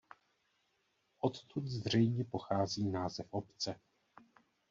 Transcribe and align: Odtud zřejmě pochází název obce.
Odtud 1.19 1.67
zřejmě 1.67 2.25
pochází 2.25 2.87
název 2.89 3.27
obce. 3.29 3.79